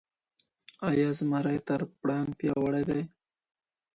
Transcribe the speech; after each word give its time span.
آیا 0.89 1.07
زمری 1.19 1.57
تر 1.67 1.81
پړانګ 1.99 2.29
پیاوړی 2.39 2.83
دی؟ 2.89 3.01